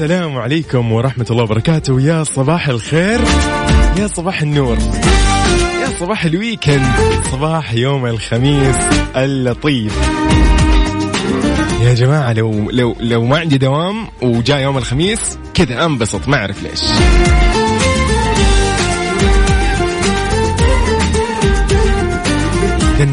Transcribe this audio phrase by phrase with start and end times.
[0.00, 2.00] السلام عليكم ورحمة الله وبركاته.
[2.00, 3.20] يا صباح الخير
[3.96, 4.78] يا صباح النور
[5.82, 6.86] يا صباح ال weekend
[7.32, 8.76] صباح يوم الخميس
[9.16, 9.98] اللطيف.
[11.82, 16.62] يا جماعة لو لو لو ما عندي دوام وجاء يوم الخميس كذا أنبسط ما أعرف
[16.62, 16.80] ليش.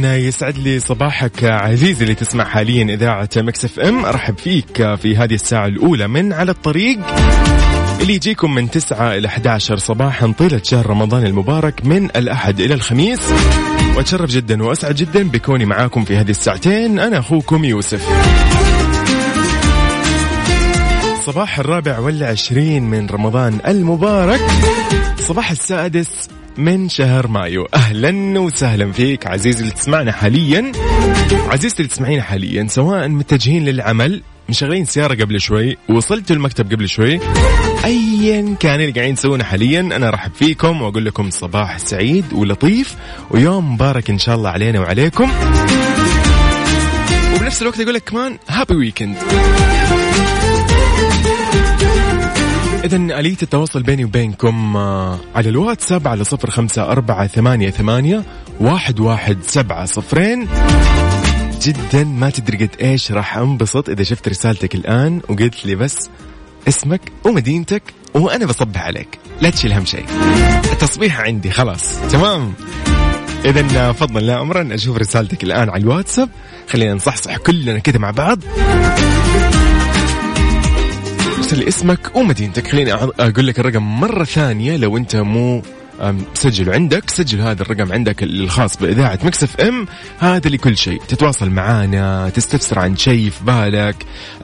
[0.05, 4.05] يسعد لي صباحك عزيزي اللي تسمع حاليا إذاعة مكس FM.
[4.05, 6.99] أرحب فيك في هذه الساعة الأولى من على الطريق.
[8.01, 13.19] اللي يجيكم من 9 إلى 11 صباحا طيلة شهر رمضان المبارك من الأحد إلى الخميس.
[13.95, 16.99] وأتشرف جدا وأسعد جدا بكوني معاكم في هذه الساعتين.
[16.99, 18.07] أنا أخوكم يوسف.
[21.25, 24.41] صباح الرابع والعشرين من رمضان المبارك.
[25.19, 27.67] صباح السادس من شهر مايو.
[27.73, 30.71] أهلا وسهلا فيك عزيزي اللي تسمعنا حاليا.
[31.47, 37.19] عزيزتي اللي تسمعينا حاليا سواء متجهين للعمل مشغلين سيارة قبل شوي وصلتوا المكتب قبل شوي
[37.85, 42.95] ايا كان اللي قاعدين تسوونه حاليا أنا أرحب فيكم وأقول لكم صباح سعيد ولطيف
[43.31, 45.31] ويوم مبارك إن شاء الله علينا وعليكم.
[47.35, 49.17] وبنفس الوقت أقول لك كمان هابي ويكند
[52.87, 58.23] إذا آلية التواصل بيني وبينكم آه، على الواتساب على صفر خمسة أربعة ثمانية ثمانية
[58.59, 60.47] واحد واحد سبعة صفرين.
[61.61, 66.09] جدا ما تدري قد إيش راح أنبسط إذا شفت رسالتك الآن وقلت لي بس
[66.67, 67.83] اسمك ومدينتك
[68.13, 69.19] وأنا بصبح عليك.
[69.41, 70.05] لا تشيل هم شيء.
[70.71, 71.99] التصبيح عندي خلاص.
[72.11, 72.53] تمام.
[73.45, 76.29] إذا فضلا لا أمرا أشوف رسالتك الآن على الواتساب.
[76.69, 78.39] خلينا نصحصح كلنا كذا مع بعض.
[81.47, 82.67] ارسل اسمك ومدينتك.
[82.67, 85.61] خليني أقول لك الرقم مرة ثانية لو أنت مو
[86.33, 87.09] سجل عندك.
[87.09, 89.87] سجل هذا الرقم عندك الخاص بإذاعة مكسف أم.
[90.19, 91.01] هذا لكل شيء.
[91.07, 93.95] تتواصل معانا تستفسر عن شيء في بالك.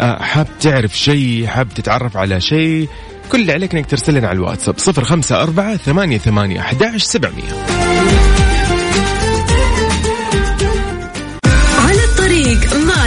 [0.02, 2.88] أه، حاب تعرف شيء حاب تتعرف على شيء
[3.32, 4.76] كل اللي عليك إنك ترسل لنا على الواتساب.
[4.80, 8.33] 054 88 11 700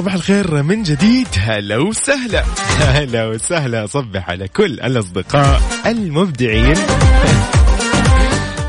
[0.00, 1.26] وصباح الخير من جديد.
[1.36, 2.44] هلا وسهلا.
[2.80, 3.86] هلا وسهلا.
[3.86, 6.76] صبح على كل الأصدقاء المبدعين.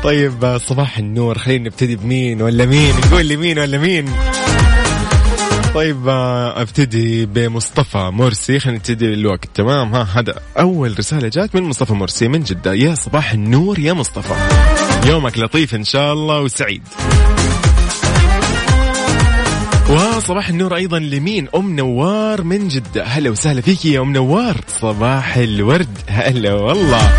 [0.02, 1.38] طيب صباح النور.
[1.38, 4.12] خلينا نبتدي بمين ولا مين؟ نقول لي مين ولا مين؟
[5.74, 8.58] طيب أبتدي بمصطفى مرسي.
[8.58, 9.48] خلينا نبتدي الوقت.
[9.54, 12.74] تمام؟ ها هذا أول رسالة جات من مصطفى مرسي من جدة.
[12.74, 14.34] يا صباح النور يا مصطفى.
[15.06, 16.82] يومك لطيف إن شاء الله وسعيد.
[19.92, 23.04] وصباح النور أيضا لمين؟ أم نوار من جدة.
[23.04, 24.56] هلا وسهلا فيك يا أم نوار.
[24.68, 25.98] صباح الورد.
[26.08, 27.12] هلا والله.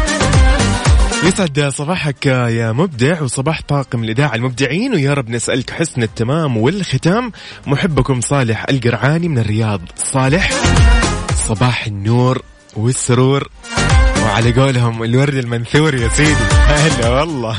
[1.24, 4.94] يسعد صباحك يا مبدع وصباح طاقم الإذاعة المبدعين.
[4.94, 7.32] ويا رب نسألك حسن التمام والختام.
[7.68, 9.82] محبكم صالح القرعاني من الرياض.
[9.96, 10.50] صالح
[11.48, 12.42] صباح النور
[12.76, 13.50] والسرور.
[14.24, 16.46] وعلى قولهم الورد المنثور يا سيدي.
[16.68, 17.58] هلا والله.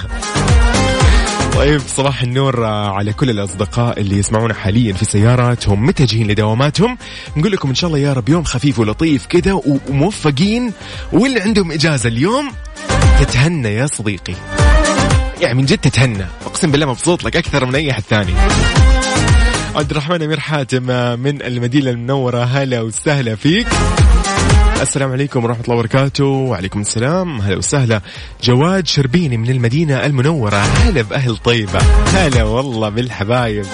[1.55, 6.99] طيب صباح النور على كل الأصدقاء اللي يسمعونا حاليا في سياراتهم متجهين لدواماتهم.
[7.37, 10.73] نقول لكم إن شاء الله يا رب يوم خفيف ولطيف كذا وموفقين.
[11.12, 12.51] واللي عندهم إجازة اليوم
[13.21, 14.35] تتهنى يا صديقي.
[15.41, 16.27] يعني من جد تتهنى.
[16.47, 18.33] أقسم بالله مبسوط لك أكثر من أي أحد ثاني.
[19.75, 20.83] عبد الرحمن أمير حاتم
[21.21, 22.45] من المدينة المنورة.
[22.45, 23.67] هلا وسهلا فيك.
[24.84, 26.25] السلام عليكم ورحمة الله وبركاته.
[26.25, 27.40] وعليكم السلام.
[27.40, 28.00] هلا وسهلا.
[28.42, 30.56] جواد شربيني من المدينة المنورة.
[30.56, 31.78] هلا بأهل طيبة.
[32.14, 33.64] هلا والله بالحبايب.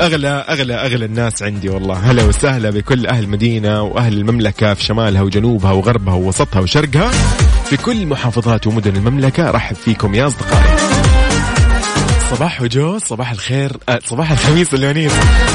[0.00, 1.94] أغلى أغلى أغلى الناس عندي والله.
[1.94, 7.10] هلا وسهلا بكل أهل المدينة وأهل المملكة في شمالها وجنوبها وغربها ووسطها وشرقها.
[7.64, 11.13] في كل محافظات ومدن المملكة رحب فيكم يا أصدقائي.
[12.34, 15.12] صباح وجو صباح الخير أه صباح الخميس الونيس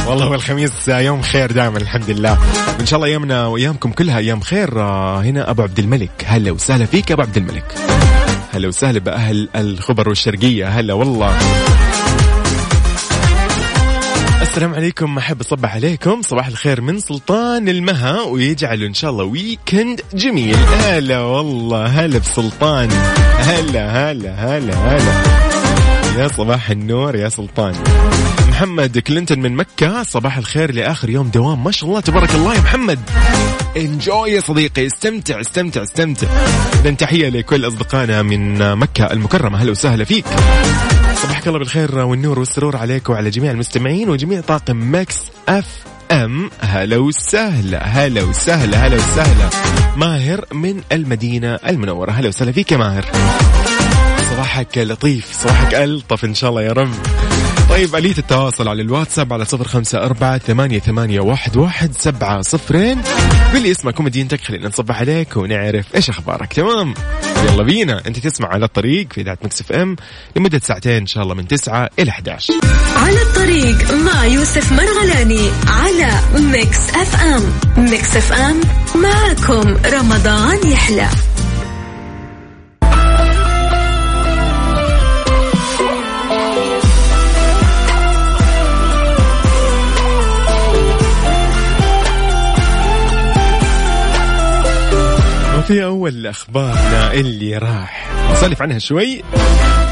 [0.07, 2.37] والله هو الخميس يوم خير دائما الحمد لله
[2.79, 4.81] ان شاء الله ايامنا وإيامكم كلها أيام خير.
[4.81, 6.11] آه هنا أبو عبد الملك.
[6.25, 7.75] هلا وسهلا فيك أبو عبد الملك.
[8.53, 10.67] هلا وسهلا بأهل الخبر والشرقية.
[10.67, 11.37] هلا والله.
[14.41, 16.21] السلام عليكم أحب أصبح عليكم.
[16.21, 20.55] صباح الخير من سلطان المها ويجعل إن شاء الله ويكند جميل.
[20.55, 22.89] هلا والله هلا بسلطان.
[23.39, 25.58] هلا هلا هلا هلا.
[26.19, 27.75] يا صباح النور يا سلطان.
[28.50, 31.63] محمد كلينتون من مكة صباح الخير لآخر يوم دوام.
[31.63, 33.00] ما شاء الله تبارك الله يا محمد.
[33.77, 34.86] Enjoy يا صديقي.
[34.86, 36.27] استمتع استمتع استمتع.
[36.74, 39.63] إذن تحية لكل أصدقائنا من مكة المكرمة.
[39.63, 40.25] هلا وسهلا فيك.
[41.15, 45.17] صبحك الله بالخير والنور والسرور عليك وعلى جميع المستمعين وجميع طاقم Mix
[45.50, 46.51] FM.
[46.62, 49.50] هلا وسهلا هلا وسهلا هلا وسهلا.
[49.95, 52.12] ماهر من المدينة المنورة.
[52.12, 53.06] هلا وسهلا فيك يا ماهر.
[54.39, 56.94] صباحك لطيف صباحك ألطف إن شاء الله يا رب.
[57.69, 63.01] طيب آلية التواصل على الواتساب على صفر خمسة أربعة ثمانية, ثمانية واحد, واحد سبعة صفرين.
[63.53, 66.53] باللي اسمك ومدينتك خلينا نصبح عليك ونعرف إيش أخبارك.
[66.53, 66.94] تمام؟
[67.44, 68.01] يلا بينا.
[68.07, 69.95] أنت تسمع على الطريق في إذاعة Mix FM
[70.36, 72.53] لمدة ساعتين إن شاء الله من تسعة إلى 11
[72.95, 77.44] على الطريق مع يوسف مرغلاني على Mix FM.
[77.77, 78.61] Mix FM
[78.95, 81.09] معكم رمضان يحلى.
[95.99, 98.09] أول أخبارنا اللي راح.
[98.31, 99.21] نسولف عنها شوي.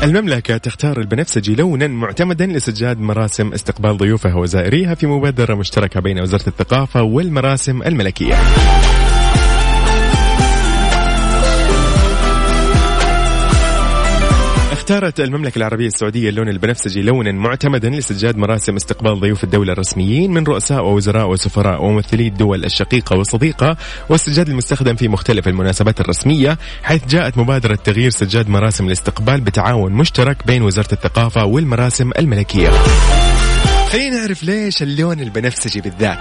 [0.03, 6.47] المملكة تختار البنفسجي لونا معتمدا لسجاد مراسم استقبال ضيوفها وزائريها في مبادرة مشتركة بين وزارة
[6.47, 8.35] الثقافة والمراسم الملكية.
[14.87, 20.43] اختارت المملكة العربية السعودية اللون البنفسجي لونا معتمدا لسجاد مراسم استقبال ضيوف الدولة الرسميين من
[20.43, 23.77] رؤساء ووزراء وسفراء وممثلي الدول الشقيقة والصديقة
[24.09, 30.47] والسجاد المستخدم في مختلف المناسبات الرسمية حيث جاءت مبادرة تغيير سجاد مراسم الاستقبال بتعاون مشترك
[30.47, 32.69] بين وزارة الثقافة والمراسم الملكية.
[33.91, 36.17] خلينا نعرف ليش اللون البنفسجي بالذات.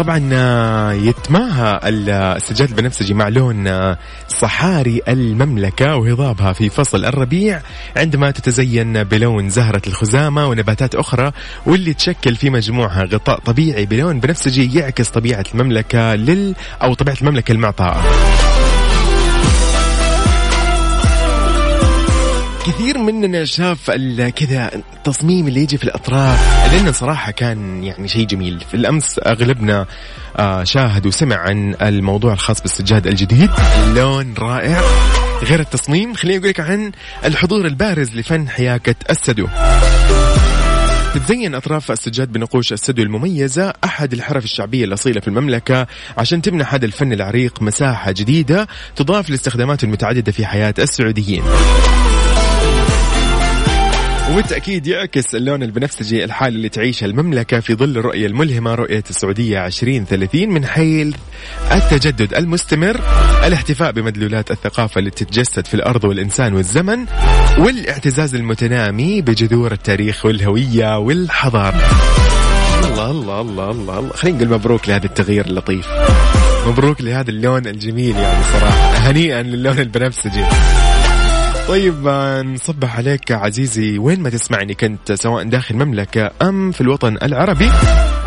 [0.00, 3.98] طبعا آه، يتماهى السجاد البنفسجي مع لون آه،
[4.28, 7.60] صحاري المملكة وهضابها في فصل الربيع
[7.96, 11.32] عندما تتزين بلون زهرة الخزامة ونباتات أخرى
[11.66, 17.52] واللي تشكل في مجموعها غطاء طبيعي بلون بنفسجي يعكس طبيعة المملكة لل أو طبيعة المملكة
[17.52, 18.02] المعطاءة
[22.66, 23.90] كثير مننا شاف
[24.36, 28.60] كذا التصميم اللي يجي في الأطراف لأنه صراحة كان يعني شيء جميل.
[28.70, 29.86] في الأمس أغلبنا
[30.36, 33.50] آه، شاهد وسمع عن الموضوع الخاص بالسجاد الجديد.
[33.84, 34.80] اللون رائع.
[35.42, 36.92] غير التصميم خليني أقول لك عن
[37.24, 39.46] الحضور البارز لفن حياكة السدو.
[41.14, 43.72] تتزين أطراف السجاد بنقوش السدو المميزة.
[43.84, 45.86] أحد الحرف الشعبية الأصيلة في المملكة.
[46.18, 51.42] عشان تمنح هذا الفن العريق مساحة جديدة تضاف لاستخداماته المتعددة في حياة السعوديين.
[54.30, 60.48] وبالتأكيد يعكس اللون البنفسجي الحالة اللي تعيشها المملكة في ظل الرؤية الملهمة رؤية السعودية 2030
[60.48, 61.14] من حيث
[61.72, 63.00] التجدد المستمر
[63.46, 67.06] الاحتفاء بمدلولات الثقافة اللي تتجسد في الأرض والإنسان والزمن
[67.58, 71.82] والاعتزاز المتنامي بجذور التاريخ والهوية والحضارة.
[72.84, 74.12] الله الله الله الله الله.
[74.12, 75.86] خلينا نقول مبروك لهذا التغيير اللطيف.
[76.66, 78.96] مبروك لهذا اللون الجميل يعني صراحة.
[78.96, 80.44] هنيئا للون البنفسجي.
[81.70, 82.08] طيب
[82.44, 87.70] نصبح عليك عزيزي وين ما تسمعني كنت سواء داخل المملكة أم في الوطن العربي.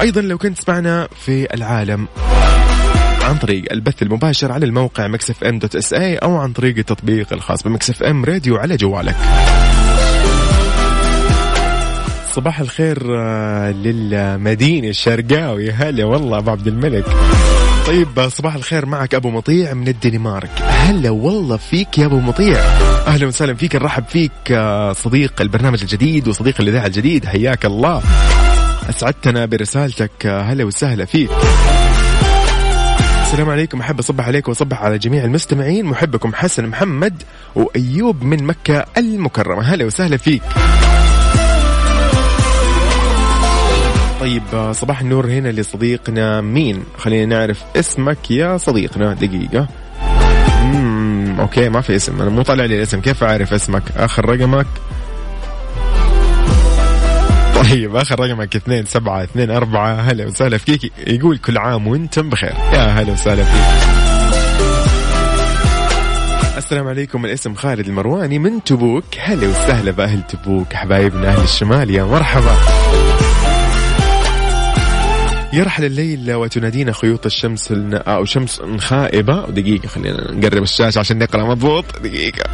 [0.02, 2.08] أيضا لو كنت تسمعنا في العالم
[3.22, 7.64] عن طريق البث المباشر على الموقع Mix FM dot SA أو عن طريق التطبيق الخاص
[7.64, 9.16] ب Mix FM Radio على جوالك.
[12.32, 17.06] صباح الخير آه، للمدينة الشرقاوي هلا والله أبو عبد الملك.
[17.88, 20.52] طيب صباح الخير معك أبو مطيع من الدنمارك.
[20.84, 22.58] هلا والله فيك يا أبو مطيع.
[23.08, 23.76] أهلا وسهلا فيك.
[23.76, 27.26] نرحب فيك آه، صديق البرنامج الجديد وصديق الإذاعة الجديد.
[27.26, 28.02] حياك الله.
[28.90, 30.26] أسعدتنا برسالتك.
[30.26, 31.30] آه، هلا وسهلا فيك.
[33.22, 33.80] السلام عليكم.
[33.80, 35.86] أحب أصبح عليكم وأصبح على جميع المستمعين.
[35.86, 37.24] محبكم حسن محمد
[37.56, 39.62] وأيوب من مكة المكرمة.
[39.62, 40.44] هلا وسهلا فيك.
[44.20, 49.14] طيب آه، صباح النور هنا لصديقنا مين؟ خلينا نعرف اسمك يا صديقنا.
[49.14, 49.68] دقيقة.
[51.34, 51.40] مم.
[51.40, 52.22] أوكي ما في اسم.
[52.22, 53.02] أنا مو طالع لي الاسم.
[53.02, 54.66] كيف أعرف اسمك؟ آخر رقمك؟
[57.56, 59.94] طيب آخر رقمك اثنين سبعة اثنين أربعة.
[59.94, 60.92] هلا وسهلا فيك.
[61.08, 62.54] يقول كل عام وأنتم بخير.
[62.74, 63.94] يا هلا وسهلا فيك.
[66.58, 67.26] السلام عليكم.
[67.26, 69.04] الاسم خالد المرواني من تبوك.
[69.20, 71.92] هلا وسهلا بأهل تبوك حبايبنا أهل الشمال.
[71.92, 72.56] يا مرحبا.
[75.54, 77.72] يرحل الليل وتنادينا خيوط الشمس.
[77.94, 79.50] أو شمس خائبة.
[79.50, 81.86] دقيقة خلينا نقرب الشاشة عشان نقرأ مضبوط.
[82.00, 82.50] دقيقة.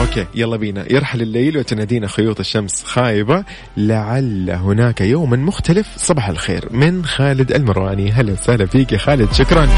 [0.00, 0.92] Okay يلا بينا.
[0.92, 3.44] يرحل الليل وتنادينا خيوط الشمس خايبة
[3.76, 5.86] لعل هناك يوما مختلف.
[5.96, 8.12] صباح الخير من خالد المرواني.
[8.12, 9.68] هلا وسهلا فيك يا خالد شكرا.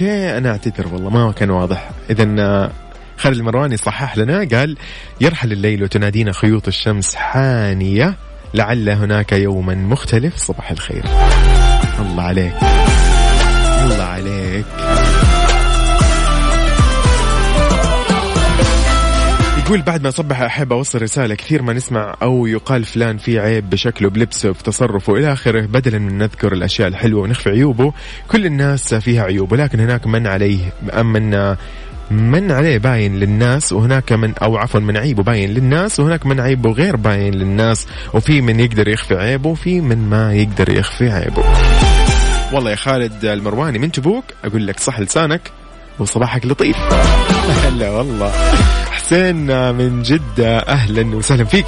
[0.00, 1.90] Okay أنا أعتذر والله ما كان واضح.
[2.10, 2.24] اذا
[3.16, 4.76] خالد المرواني صحح لنا قال
[5.20, 8.14] يرحل الليل وتنادينا خيوط الشمس حانية
[8.54, 11.04] لعل هناك يوما مختلف صباح الخير.
[12.00, 12.54] الله عليك.
[13.82, 14.89] الله عليك.
[19.70, 23.70] يقول بعد ما صبح أحب أوصل رسالة كثير ما نسمع أو يقال فلان فيه عيب
[23.70, 25.60] بشكله بلبسه في تصرفه إلى آخره.
[25.60, 27.92] بدلا من نذكر الأشياء الحلوة ونخفي عيوبه
[28.28, 30.58] كل الناس فيها عيوب ولكن هناك من عليه
[31.02, 31.56] من
[32.10, 36.70] من عليه باين للناس وهناك من أو عفوا من عيبه باين للناس وهناك من عيبه
[36.70, 41.44] غير باين للناس وفي من يقدر يخفي عيبه وفي من ما يقدر يخفي عيبه.
[42.52, 45.50] والله يا خالد المرواني من تبوك؟ أقول لك صح لسانك
[45.98, 46.76] وصباحك لطيف.
[47.64, 48.32] هلا والله.
[49.10, 51.66] حسين من جدة أهلا وسهلا فيك.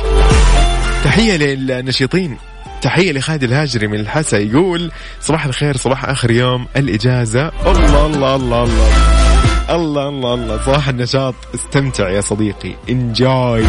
[1.05, 2.39] تحية للنشيطين.
[2.83, 7.49] تحية لخالد الهاجري من الحسا يقول صباح الخير صباح آخر يوم الإجازة.
[7.67, 8.89] الله الله الله الله.
[9.71, 10.63] الله الله الله.
[10.67, 11.35] صباح النشاط.
[11.55, 12.75] استمتع يا صديقي.
[12.91, 13.65] انجوي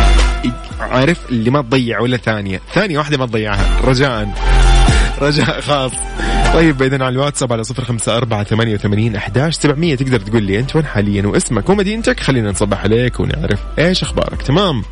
[0.79, 2.61] عارف اللي ما تضيع ولا ثانية.
[2.73, 3.81] ثانية واحدة ما تضيعها.
[3.83, 4.33] رجاء.
[5.21, 5.91] رجاء خاص.
[6.53, 10.59] طيب اذا على الواتساب على صفر خمسة أربعة ثمانية وثمانين أحداش سبعمية تقدر تقول لي
[10.59, 12.19] أنت وين حاليا واسمك ومدينتك.
[12.19, 14.41] خلينا نصبح عليك ونعرف إيش أخبارك.
[14.41, 14.83] تمام.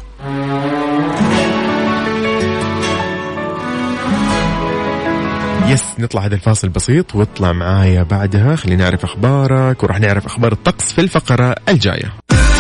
[5.68, 8.56] يس نطلع هذا الفاصل بسيط واطلع معايا بعدها.
[8.56, 12.14] خلينا نعرف أخبارك وراح نعرف أخبار الطقس في الفقرة الجاية.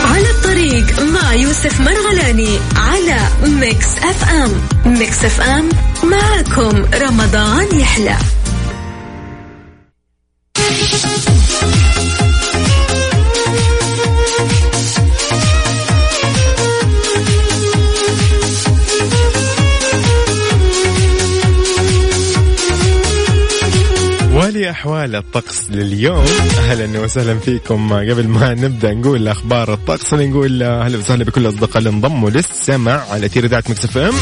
[0.06, 3.18] على الطريق مع يوسف مرغلاني على
[3.60, 4.52] Mix FM.
[4.86, 5.70] Mix FM
[6.04, 8.18] معكم رمضان يحلى.
[24.34, 26.26] ولأحوال الطقس لليوم
[26.58, 27.94] أهلا وسهلا فيكم.
[27.94, 33.30] قبل ما نبدأ نقول أخبار الطقس نقول أهلا وسهلا بكل الأصدقاء اللي انضموا للسمع على
[33.30, 34.14] تير ذات مكسف إم.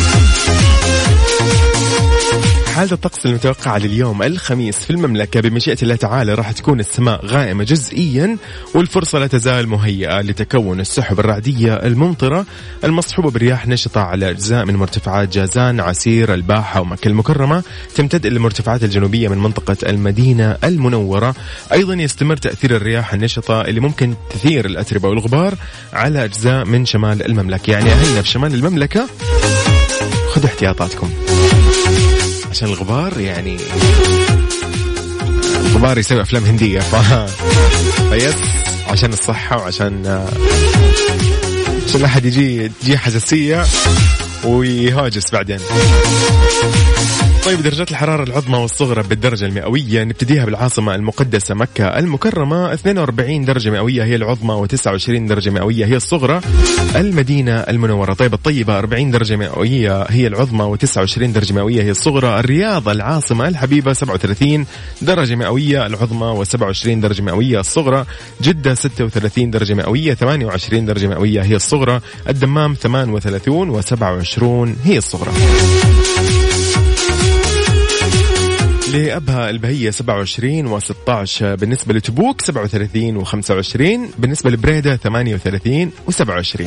[2.80, 8.38] حالة الطقس المتوقعة لليوم الخميس في المملكة بمشيئة الله تعالى راح تكون السماء غائمة جزئيا
[8.76, 12.46] والفرصة لا تزال مهيئة لتكون السحب الرعدية الممطرة
[12.84, 17.64] المصحوبة برياح نشطة على أجزاء من مرتفعات جازان عسير الباحة ومكة المكرمة.
[17.96, 21.36] تمتد إلى المرتفعات الجنوبية من منطقة المدينة المنورة.
[21.74, 25.56] أيضا يستمر تأثير الرياح النشطة اللي ممكن تثير الأتربة والغبار
[25.94, 27.72] على أجزاء من شمال المملكة.
[27.72, 29.08] يعني أهلنا في شمال المملكة
[30.34, 31.10] خذوا احتياطاتكم.
[32.52, 33.58] عشان الغبار يعني.
[35.66, 36.96] الغبار يسوي أفلام هندية ف
[38.14, 38.36] فيس
[38.88, 40.26] عشان الصحة وعشان
[41.88, 43.66] عشان لا أحد يجي تجي حساسية
[44.44, 45.60] ويهاجس بعدين.
[47.46, 52.74] طيب درجات الحرارة العظمى والصغرى بالدرجة المئوية نبتديها بالعاصمة المقدسة مكة المكرمة.
[52.74, 56.42] 42 درجة مئوية هي العظمى و29 درجة مئوية هي الصغرى.
[56.96, 58.14] المدينة المنورة.
[58.14, 62.40] طيب الطيبة 40 درجة مئوية هي العظمى و29 درجة مئوية هي الصغرى.
[62.40, 64.66] الرياض العاصمة الحبيبة 37
[65.02, 65.86] درجة مئوية.
[65.86, 68.06] العظمى و27 درجة مئوية الصغرى.
[68.42, 70.14] جدة 36 درجة مئوية.
[70.14, 72.02] 28 درجة مئوية هي الصغرى.
[72.30, 74.44] الدمام 38 و27
[74.84, 75.32] هي الصغرى.
[78.94, 86.62] لأبها البهية 27 و16 بالنسبة لتبوك 37 و25 بالنسبة لبريدة 38 و27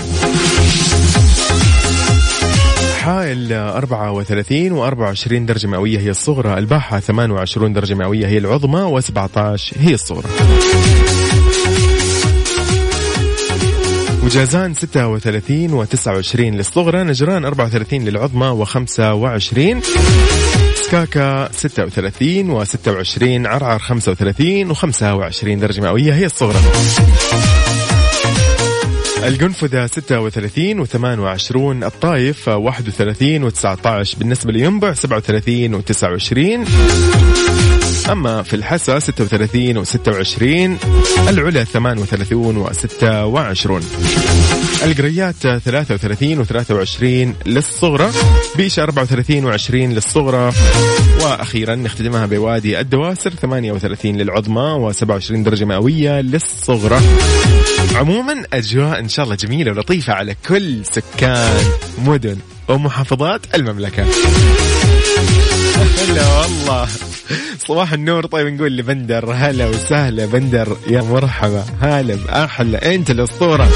[3.00, 9.38] حائل 34 و24 درجة مئوية هي الصغرى الباحة 28 درجة مئوية هي العظمى و17
[9.78, 10.28] هي الصغرى.
[14.24, 19.86] وجازان 36 و29 للصغرى نجران 34 للعظمى و25
[20.92, 26.14] سكاكا 36 و26 عرعر 35 و25 درجة مئوية.
[26.14, 26.58] هي الصغرى.
[29.24, 37.51] القنفذة 36 و28 الطايف 31 و19 بالنسبة لينبع 37 و29
[38.10, 40.42] أما في الحسا 36 و26
[41.28, 43.70] العلا 38 و26
[44.84, 47.02] القريات 33 و23
[47.46, 48.10] للصغرى
[48.56, 50.52] بيشة 34 و20 للصغرى
[51.22, 57.00] وأخيرا نختتمها بوادي الدواسر 38 للعظمى و27 درجة مئوية للصغرى.
[57.94, 61.64] عموما أجواء إن شاء الله جميلة ولطيفة على كل سكان
[61.98, 62.36] مدن
[62.68, 64.06] ومحافظات المملكة.
[66.02, 66.88] هلا والله.
[67.66, 68.26] صباح النور.
[68.26, 70.26] طيب نقول لبندر هلا وسهلا.
[70.26, 71.64] بندر يا مرحبا.
[71.80, 72.76] هلا أحلى.
[72.78, 73.68] أنت الأسطورة.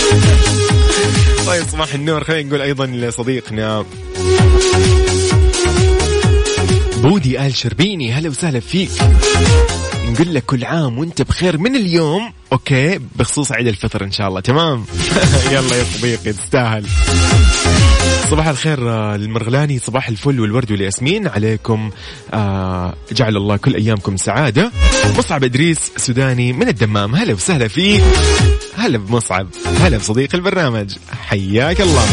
[1.46, 2.24] طيب صباح النور.
[2.24, 3.84] خلينا نقول أيضا لصديقنا
[6.96, 8.12] بودي آل شربيني.
[8.12, 8.90] هلا وسهلا فيك.
[10.06, 12.32] نقول لك كل عام وانت بخير من اليوم.
[12.52, 14.40] أوكي؟ بخصوص عيد الفطر إن شاء الله.
[14.40, 14.84] تمام؟
[15.52, 16.86] يلا يا صديقي تستاهل.
[18.30, 21.28] صباح الخير آه، للمرغلاني صباح الفل والورد والياسمين.
[21.28, 21.90] عليكم
[22.34, 24.72] آه جعل الله كل أيامكم سعادة.
[25.18, 27.14] مصعب إدريس سوداني من الدمام.
[27.14, 28.02] هلا وسهلا فيك.
[28.76, 29.48] هلا بمصعب.
[29.80, 30.94] هلا بصديق البرنامج.
[31.28, 32.04] حياك الله.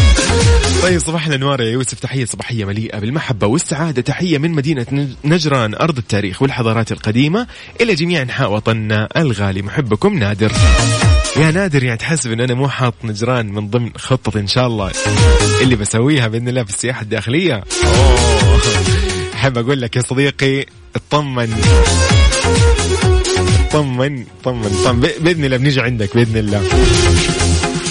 [0.93, 4.01] طيب صباح الأنوار يا يوسف تحية صباحية مليئة بالمحبة والسعادة.
[4.01, 7.47] تحية من مدينة نجران أرض التاريخ والحضارات القديمة.
[7.81, 10.51] إلى جميع أنحاء وطننا الغالي محبكم نادر.
[11.37, 14.91] يا نادر يعني تحسب ان أنا مو حاط نجران من ضمن خطتي إن شاء الله.
[15.61, 17.63] اللي بسويها بإذن الله في السياحة الداخلية.
[19.33, 21.61] أحب أقول لك يا صديقي اطمن.
[23.71, 26.63] طمن طمن طمن بإذن الله بنيجي عندك بإذن الله.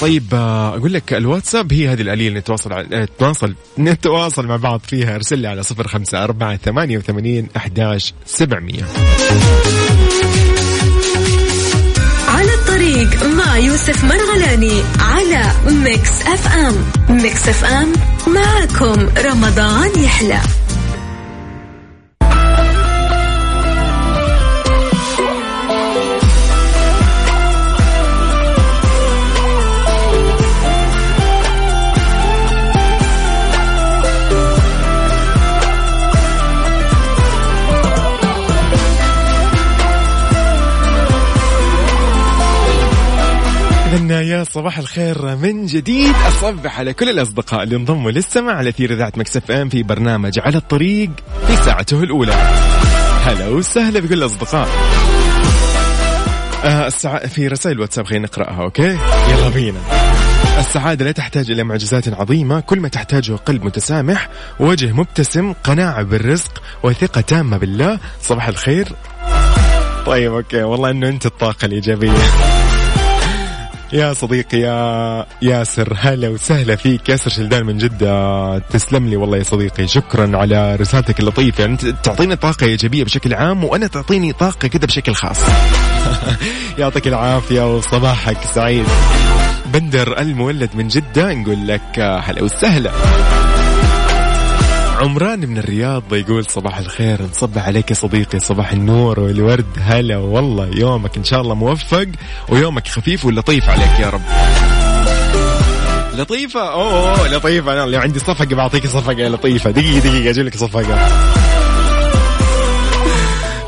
[0.03, 5.15] طيب آه، أقول لك الواتساب هي هذه الآلية اللي نتواصل نتواصل نتواصل مع بعض فيها.
[5.15, 8.83] أرسل لي على صفر خمسة أربعة ثمانية وثمانين أحداش سبعمية.
[12.29, 16.77] على الطريق مع يوسف مرغلاني على Mix FM.
[17.09, 17.93] ميكس أف أم
[18.27, 20.41] معكم رمضان يحلى.
[43.93, 46.15] إذن يا صباح الخير من جديد.
[46.29, 50.57] أصبح على كل الأصدقاء اللي انضموا للسمع على أثير إذاعة Mix FM في برنامج على
[50.57, 51.11] الطريق
[51.47, 52.33] في ساعته الأولى.
[53.25, 54.69] هلا وسهلا بكل الأصدقاء.
[56.65, 57.19] آه السع...
[57.19, 58.99] في رسائل واتساب خلينا نقرأها okay؟
[59.31, 59.79] يلا بينا.
[60.59, 62.61] السعادة لا تحتاج إلى معجزات عظيمة.
[62.61, 64.29] كل ما تحتاجه قلب متسامح
[64.61, 67.99] وجه مبتسم قناعة بالرزق وثقة تامة بالله.
[68.23, 68.89] صباح الخير.
[70.07, 70.63] طيب أوكي.
[70.63, 72.13] والله إنه أنت الطاقة الإيجابية.
[73.93, 77.09] يا صديقي يا ياسر هلا وسهلا فيك.
[77.09, 79.87] ياسر شلدان من جدة تسلم لي والله يا صديقي.
[79.87, 81.65] شكرا على رسالتك اللطيفة.
[81.65, 85.41] أنت تعطيني طاقة إيجابية بشكل عام وأنا تعطيني طاقة كده بشكل خاص.
[86.79, 88.87] يعطيك العافية وصباحك سعيد.
[89.67, 92.91] بندر المولد من جدة نقول لك هلا وسهلا.
[95.03, 99.67] عمران من الرياض يقول صباح الخير نصب عليك يا صديقي صباح النور والورد.
[99.81, 102.07] هلا والله يومك إن شاء الله موفق
[102.49, 104.23] ويومك خفيف ولطيف عليك يا رب.
[106.19, 107.73] لطيفة؟ أوه, أوه لطيفة.
[107.73, 109.71] أنا اللي عندي صفقة بعطيك صفقة لطيفة.
[109.71, 111.09] دقيقة دقيقة أجيب لك صفقة.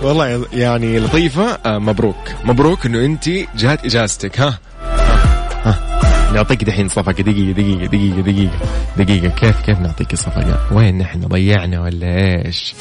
[0.02, 2.28] والله يعني لطيفة آه مبروك.
[2.44, 5.18] مبروك إنه انت جات إجازتك ها؟ ها,
[5.64, 6.13] ها.
[6.34, 7.12] نعطيك دحين صفقة.
[7.12, 8.58] دقيقة دقيقة دقيقة دقيقة
[8.96, 9.28] دقيقة.
[9.28, 12.74] كيف كيف نعطيك صفقة؟ وين نحن؟ ضيعنا ولا إيش؟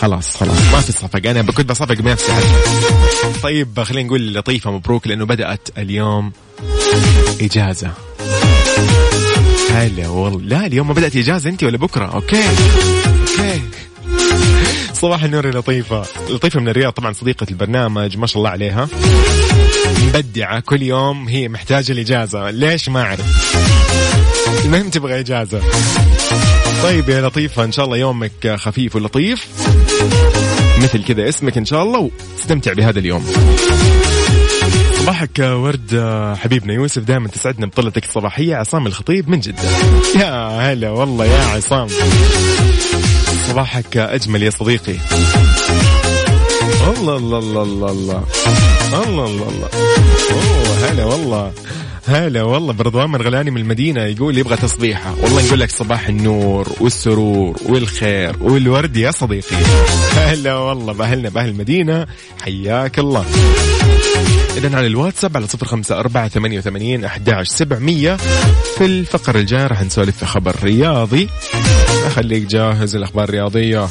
[0.00, 0.72] خلاص خلاص.
[0.72, 1.30] ما في صفقة.
[1.30, 3.40] أنا كنت بصفق بنفسي حتى.
[3.42, 6.32] طيب خلينا نقول لطيفة مبروك لأنه بدأت اليوم
[7.40, 7.90] إجازة.
[9.70, 10.40] هلا والله.
[10.58, 12.04] لا اليوم ما بدأت إجازة أنت ولا بكرة.
[12.14, 12.42] Okay.
[12.46, 13.60] Okay.
[14.92, 16.02] صباح النور لطيفة.
[16.30, 18.88] لطيفة من الرياض طبعا صديقة البرنامج ما شاء الله عليها.
[20.06, 22.50] مبدعة كل يوم هي محتاجة الإجازة.
[22.50, 23.20] ليش ما أعرف؟
[24.64, 25.60] المهم تبغى إجازة.
[26.82, 29.46] طيب يا لطيفة إن شاء الله يومك خفيف ولطيف.
[30.82, 33.26] مثل كذا اسمك إن شاء الله واستمتع بهذا اليوم.
[34.94, 36.04] صباحك ورد
[36.42, 38.56] حبيبنا يوسف دائما تسعدنا بطلتك الصباحية.
[38.56, 39.68] عصام الخطيب من جدة.
[40.16, 41.88] يا هلا والله يا عصام.
[43.48, 44.94] صباحك أجمل يا صديقي.
[46.90, 48.24] الله الله الله الله الله.
[48.92, 49.68] الله الله الله.
[50.32, 51.52] أوه هلا والله.
[52.06, 52.72] هلا والله.
[52.72, 55.14] برضوان مرغلاني من المدينة يقول يبغى تصبيحة.
[55.22, 59.56] والله نقول لك صباح النور والسرور والخير والورد يا صديقي.
[60.14, 60.92] هلا والله.
[60.92, 62.06] بأهلنا بأهل المدينة.
[62.42, 63.24] حياك الله.
[64.56, 68.16] إذا على الواتساب على صفر خمسة أربعة ثمانية وثمانين أحداش سبعمية.
[68.78, 71.28] في الفقرة الجاية راح نسولف في خبر رياضي.
[72.06, 73.88] أخليك جاهز الأخبار الرياضية.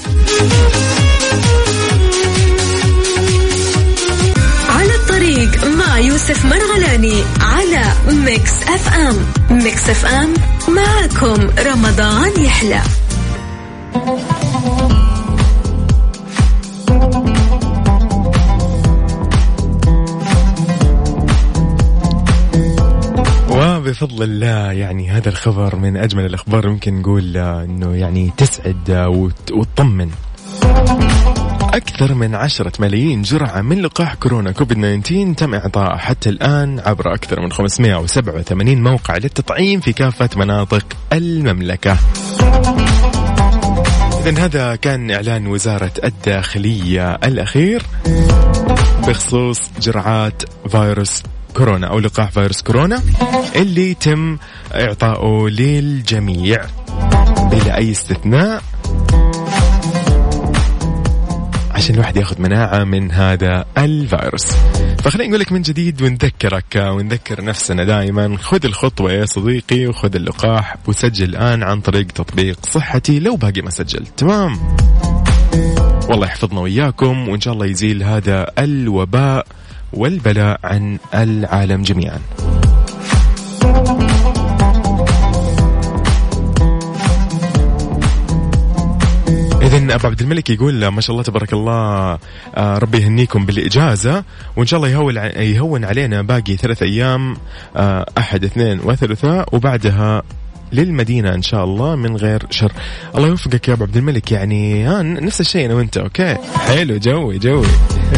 [5.93, 7.83] مع يوسف مرغلاني على
[8.25, 9.15] Mix FM.
[9.57, 10.33] Mix FM
[10.67, 12.81] معكم رمضان يحلى.
[23.51, 29.09] وبفضل الله يعني هذا الخبر من أجمل الأخبار ممكن نقول آه، إنه يعني تسعد آه،
[29.09, 30.09] وت- وتطمن.
[31.73, 37.13] أكثر من عشرة ملايين جرعة من لقاح كورونا كوفيد 19 تم إعطائها حتى الآن عبر
[37.13, 41.97] أكثر من 587 موقع للتطعيم في كافة مناطق المملكة.
[44.25, 47.83] إذا هذا كان إعلان وزارة الداخلية الأخير
[49.07, 53.01] بخصوص جرعات فيروس كورونا أو لقاح فيروس كورونا
[53.55, 54.37] اللي تم
[54.73, 56.65] إعطائه للجميع
[57.51, 58.63] بلا أي استثناء.
[61.73, 64.47] عشان الواحد ياخذ مناعة من هذا الفيروس.
[65.03, 70.75] فخلينا نقول لك من جديد ونذكرك ونذكر نفسنا دائما خذ الخطوة يا صديقي وخذ اللقاح
[70.87, 74.59] وسجل الآن عن طريق تطبيق صحتي لو باقي ما سجلت تمام؟
[76.09, 79.45] والله يحفظنا وإياكم وإن شاء الله يزيل هذا الوباء
[79.93, 82.19] والبلاء عن العالم جميعا.
[89.83, 92.17] إذا أبو عبد الملك يقول ما شاء الله تبارك الله
[92.55, 94.23] آه، ربي يهنيكم بالإجازة
[94.55, 97.37] وإن شاء الله يهون يهون علينا باقي ثلاث أيام
[97.75, 100.23] آه، أحد اثنين وثلاثاء وبعدها
[100.71, 102.71] للمدينة إن شاء الله من غير شر.
[103.15, 107.37] الله يوفقك يا أبو عبد الملك يعني ها نفس الشيء أنا وأنت أوكي؟ حلو جوي
[107.37, 107.67] جوي.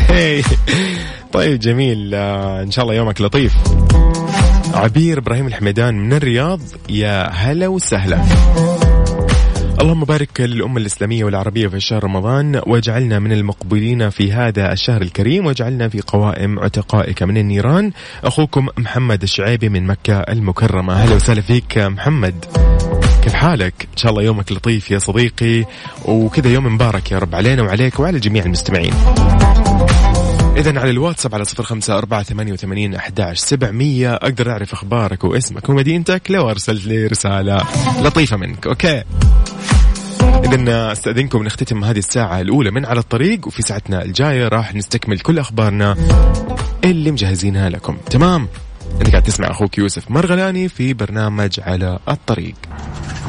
[1.33, 3.53] طيب جميل آه، إن شاء الله يومك لطيف.
[4.73, 8.21] عبير إبراهيم الحميدان من الرياض يا هلا وسهلا.
[9.81, 15.45] اللهم بارك للأمة الإسلامية والعربية في شهر رمضان واجعلنا من المقبولين في هذا الشهر الكريم
[15.45, 17.91] واجعلنا في قوائم عتقائك من النيران.
[18.23, 20.93] أخوكم محمد الشعيبي من مكة المكرمة.
[20.93, 22.45] أهلا وسهلا فيك محمد.
[23.23, 25.65] كيف حالك؟ إن شاء الله يومك لطيف يا صديقي
[26.05, 28.93] وكذا يوم مبارك يا رب علينا وعليك وعلى جميع المستمعين.
[30.57, 34.13] إذا على الواتساب على صفر خمسة أربعة ثمانية وثمانين أحداش سبعمية.
[34.13, 37.61] أقدر أعرف أخبارك واسمك ومدينتك لو أرسلت لي رسالة
[38.01, 38.67] لطيفة منك.
[38.67, 39.03] أوكي.
[40.45, 45.39] إذا أستأذنكم نختتم هذه الساعة الأولى من على الطريق وفي ساعتنا الجاية راح نستكمل كل
[45.39, 45.95] أخبارنا
[46.83, 47.97] اللي مجهزينها لكم.
[48.09, 48.47] تمام؟
[49.01, 52.55] أنت قاعد تسمع أخوك يوسف مرغلاني في برنامج على الطريق.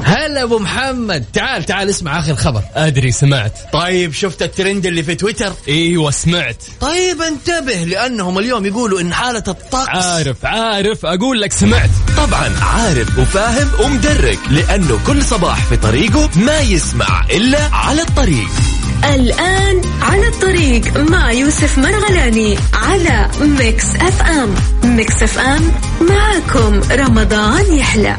[0.05, 1.25] هلا ابو محمد.
[1.33, 2.63] تعال تعال اسمع اخر خبر.
[2.75, 3.59] أدري سمعت.
[3.73, 6.63] طيب شفت الترند اللي في تويتر؟ إيوه سمعت.
[6.81, 11.07] طيب انتبه لأنهم اليوم يقولوا إن حالة الطقس عارف عارف.
[11.07, 11.91] أقول لك سمعت.
[12.17, 18.66] طبعا عارف وفاهم ومدرك لأنه كل صباح في طريقه ما يسمع إلا على الطريق.
[19.05, 24.55] الآن على الطريق مع يوسف مرغلاني على Mix FM.
[24.85, 28.17] Mix FM معكم رمضان يحلى.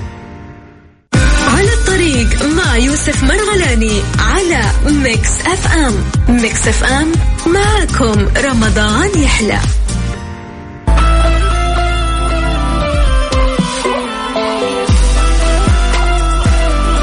[1.55, 5.93] على الطريق مع يوسف مرغلاني على Mix FM.
[6.29, 7.11] Mix FM
[7.47, 9.59] معكم رمضان يحلى.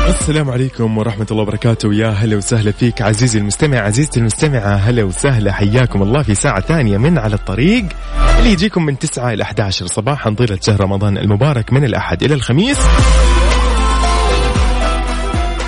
[0.08, 1.94] السلام عليكم ورحمة الله وبركاته.
[1.94, 5.52] يا هلا وسهلا فيك عزيزي المستمع عزيزتي المستمعة هلا وسهلا.
[5.52, 7.84] حياكم الله في ساعة ثانية من على الطريق.
[8.38, 12.78] اللي يجيكم من 9 إلى 11 صباحا طيلة شهر رمضان المبارك من الأحد إلى الخميس.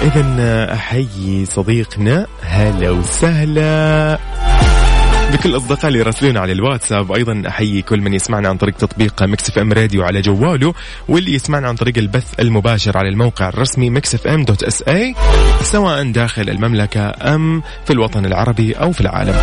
[0.03, 4.19] إذا أحيي صديقنا هلا وسهلا.
[5.33, 7.13] بكل الاصدقاء اللي يراسلونا على الواتساب.
[7.13, 10.75] أيضا أحيي كل من يسمعنا عن طريق تطبيق Mix FM Radio على جواله
[11.09, 15.15] واللي يسمعنا عن طريق البث المباشر على الموقع الرسمي Mix FM dot SA
[15.63, 19.37] سواء داخل المملكة أم في الوطن العربي أو في العالم.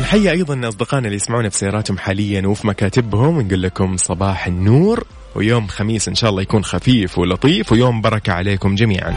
[0.00, 3.36] نحيي أيضا أصدقائنا اللي يسمعونا في سياراتهم حاليا وفي مكاتبهم.
[3.36, 8.74] ونقول لكم صباح النور ويوم خميس إن شاء الله يكون خفيف ولطيف ويوم بركة عليكم
[8.74, 9.14] جميعا.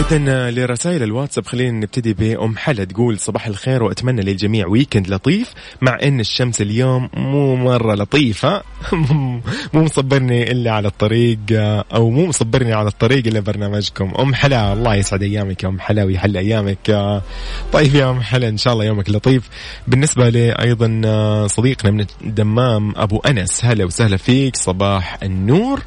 [0.00, 5.98] إذا لرسائل الواتساب خلينا نبتدي بأم حلا تقول صباح الخير وأتمنى للجميع ويكند لطيف مع
[6.02, 8.62] إن الشمس اليوم مو مرة لطيفة.
[9.74, 11.38] مو مصبرني إلا على الطريق
[11.94, 14.12] أو مو مصبرني على الطريق إلا برنامجكم.
[14.18, 17.12] أم حلا الله يسعد أيامك يا أم حلا ويحل أيامك
[17.72, 19.48] طيب يا أم حلا إن شاء الله يومك لطيف.
[19.88, 25.82] بالنسبة لي أيضا صديقنا من الدمام أبو أنس هلا وسهلا فيك صباح النور.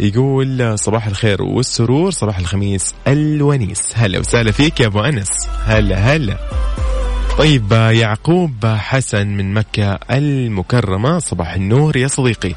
[0.00, 3.92] يقول صباح الخير والسرور صباح الخميس الونيس.
[3.94, 5.28] هلا وسهلا فيك يا أبو أنس.
[5.64, 6.36] هلا هلا.
[7.38, 12.54] طيب يعقوب حسن من مكة المكرمة صباح النور يا صديقي.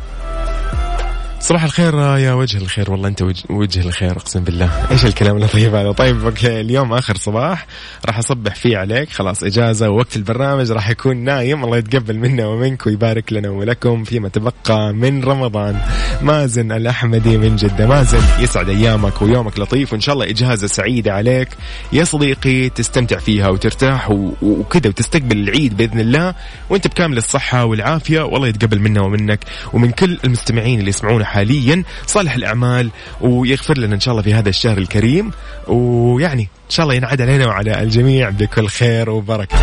[1.41, 4.69] صباح الخير يا وجه الخير والله أنت وجه الخير أقسم بالله.
[4.91, 7.67] إيش الكلام اللطيف هذا؟ طيب أوكي اليوم آخر صباح
[8.05, 12.87] راح أصبح فيه عليك خلاص إجازة ووقت البرنامج راح يكون نايم الله يتقبل منا ومنك
[12.87, 15.81] ويبارك لنا ولكم فيما تبقى من رمضان.
[16.21, 17.87] مازن الأحمدي من جدة.
[17.87, 21.49] مازن يسعد أيامك ويومك لطيف وإن شاء الله إجازة سعيدة عليك.
[21.93, 26.35] يا صديقي تستمتع فيها وترتاح وكذا وتستقبل العيد بإذن الله
[26.69, 29.39] وأنت بكامل الصحة والعافية والله يتقبل منا ومنك.
[29.73, 31.83] ومن كل المستمعين اللي يسمعونا حاليا.
[32.07, 32.89] صالح الأعمال
[33.21, 35.31] ويغفر لنا إن شاء الله في هذا الشهر الكريم.
[35.67, 39.57] ويعني إن شاء الله ينعاد علينا وعلى الجميع بكل خير وبركة.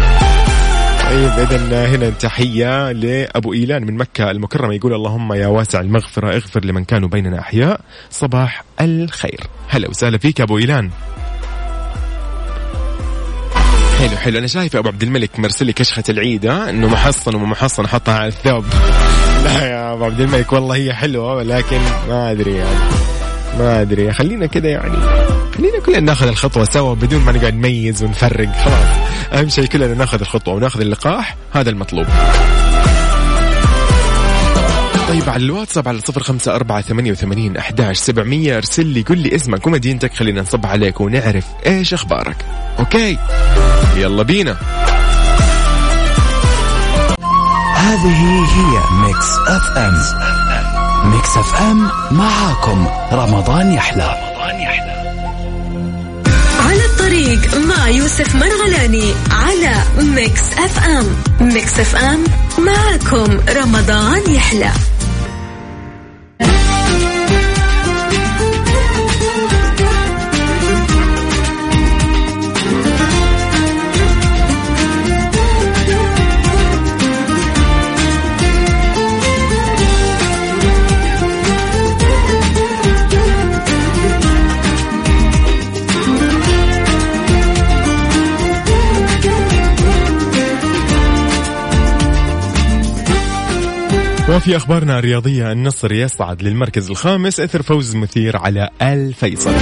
[1.08, 6.64] طيب اذا هنا تحية لأبو إيلان من مكة المكرمة يقول اللهم يا واسع المغفرة اغفر
[6.64, 7.80] لمن كانوا بيننا أحياء.
[8.10, 9.40] صباح الخير.
[9.68, 10.90] هلا وسهلا فيك أبو إيلان.
[13.98, 14.38] حلو حلو.
[14.38, 18.28] أنا شايف أبو عبد الملك مرسل لي كشخه العيد إنه محصن ومو محصن حطها على
[18.28, 18.64] الثوب.
[19.44, 22.78] لا يا أبو عبد الملك والله هي حلوة ولكن ما أدري يعني.
[23.58, 24.96] ما أدري خلينا كذا يعني.
[25.56, 28.52] خلينا كلنا ناخذ الخطوة سوا بدون ما نقعد نميز ونفرق.
[28.52, 29.08] خلاص.
[29.32, 32.06] أهم شيء كلنا ناخذ الخطوة وناخذ اللقاح هذا المطلوب.
[35.08, 39.34] طيب على الواتساب على صفر خمسة أربعة ثمانية وثمانين أحداش سبعمية أرسل لي قل لي
[39.34, 42.36] اسمك ومدينتك خلينا نصب عليك ونعرف إيش أخبارك.
[42.78, 43.18] okay؟
[43.96, 44.56] يلا بينا.
[47.78, 49.94] هذه هي Mix FM.
[51.10, 54.14] Mix FM معاكم رمضان يحلى.
[56.66, 61.06] على الطريق مع يوسف مرغلاني على Mix FM.
[61.40, 62.24] Mix FM
[62.58, 64.70] معاكم رمضان يحلى.
[94.38, 99.52] وفي أخبارنا الرياضية النصر يصعد للمركز الخامس إثر فوز مثير على الفيصل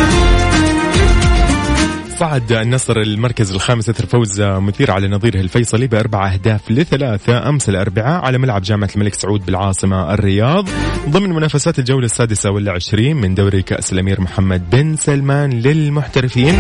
[2.18, 8.24] صعد النصر المركز الخامس إثر فوز مثير على نظيره الفيصلي بأربع أهداف لثلاثة أمس الاربعاء
[8.24, 10.68] على ملعب جامعة الملك سعود بالعاصمة الرياض.
[11.08, 16.54] ضمن منافسات الجولة السادسة والعشرين من دوري كأس الأمير محمد بن سلمان للمحترفين.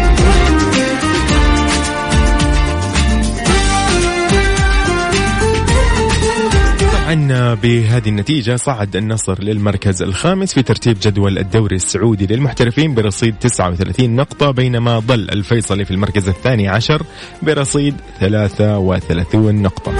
[7.28, 14.16] طبعا بهذه النتيجة صعد النصر للمركز الخامس في ترتيب جدول الدوري السعودي للمحترفين برصيد 39
[14.16, 17.02] نقطة بينما ظل الفيصلي في المركز الثاني عشر
[17.42, 19.92] برصيد 33 نقطة.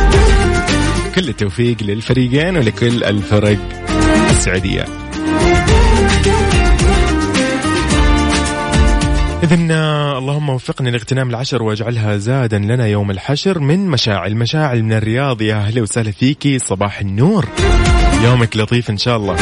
[1.15, 3.59] كل التوفيق للفريقين ولكل الفرق
[4.31, 5.06] السعودية.
[9.42, 9.55] إذا
[10.18, 14.37] اللهم وفقني لاغتنام العشر واجعلها زادا لنا يوم الحشر من مشاعل.
[14.37, 17.49] مشاعل من الرياض يا أهلا وسهلا فيكي صباح النور.
[18.25, 19.37] يومك لطيف إن شاء الله.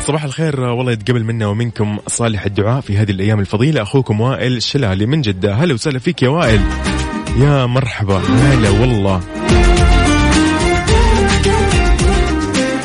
[0.00, 3.82] صباح الخير والله يتقبل منا ومنكم صالح الدعاء في هذه الأيام الفضيلة.
[3.82, 5.54] أخوكم وائل الشلالي من جدة.
[5.54, 6.60] هلا وسهلا فيك يا وائل.
[7.38, 8.18] يا مرحبا.
[8.18, 9.20] هلا والله.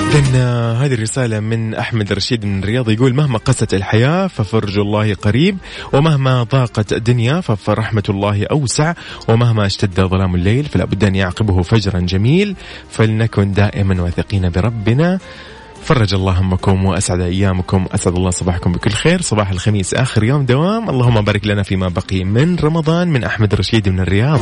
[0.10, 0.36] إذن
[0.82, 5.58] هذه الرسالة من أحمد رشيد من الرياض يقول مهما قست الحياة ففرج الله قريب
[5.94, 8.94] ومهما ضاقت الدنيا فرحمة الله أوسع
[9.28, 12.56] ومهما اشتد ظلام الليل فلا بد أن يعقبه فجرا جميل
[12.90, 15.20] فلنكن دائما واثقين بربنا.
[15.84, 19.22] فرج الله همكم وأسعد أيامكم أسعد الله صباحكم بكل خير.
[19.22, 20.90] صباح الخميس آخر يوم دوام.
[20.90, 24.40] اللهم بارك لنا فيما بقي من رمضان من أحمد رشيد من الرياض.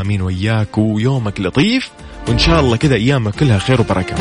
[0.00, 1.90] آمين وياك ويومك لطيف
[2.28, 4.14] وإن شاء الله كذا أيامك كلها خير وبركة.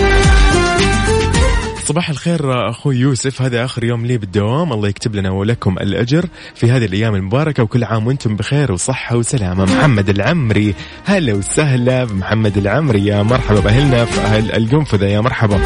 [1.88, 3.42] صباح الخير أخوي يوسف.
[3.42, 4.74] هذا آخر يوم لي بالدوام.
[4.74, 7.64] الله يكتب لنا ولكم الأجر في هذه الأيام المباركة.
[7.64, 9.66] وكل عام وأنتم بخير وصحة وسلامة.
[9.66, 12.04] محمد العمري هلا وسهلا.
[12.04, 14.06] بمحمد العمري يا مرحبا بأهلنا.
[14.06, 15.62] في أهل القنفذة يا مرحبا.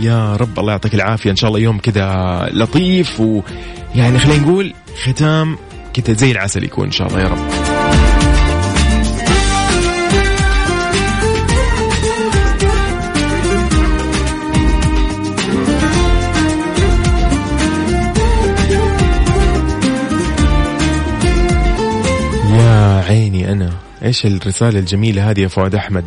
[0.00, 1.30] يا رب الله يعطيك العافية.
[1.30, 3.20] إن شاء الله يوم كذا لطيف.
[3.20, 5.56] ويعني خلينا نقول ختام
[5.94, 7.69] كذا زي العسل يكون إن شاء الله يا رب.
[22.80, 23.70] يا عيني أنا.
[24.04, 26.04] إيش الرسالة الجميلة هذه يا فؤاد أحمد؟